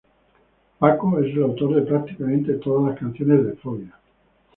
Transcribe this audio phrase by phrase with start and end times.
[0.79, 3.93] Paco es el autor de prácticamente todas las canciones de Fobia.